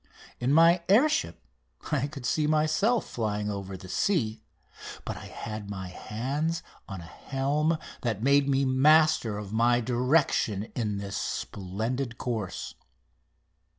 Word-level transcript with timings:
In 0.39 0.51
my 0.51 0.81
air 0.89 1.07
ship 1.07 1.45
I 1.91 2.07
could 2.07 2.25
see 2.25 2.47
myself 2.47 3.07
flying 3.07 3.51
over 3.51 3.77
the 3.77 3.87
sea, 3.87 4.41
but 5.05 5.15
I 5.15 5.25
had 5.27 5.69
my 5.69 5.89
hands 5.89 6.63
on 6.89 7.01
a 7.01 7.05
helm 7.05 7.77
that 8.01 8.23
made 8.23 8.49
me 8.49 8.65
master 8.65 9.37
of 9.37 9.53
my 9.53 9.79
direction 9.79 10.71
in 10.75 10.97
this 10.97 11.17
splendid 11.17 12.17
course. 12.17 12.73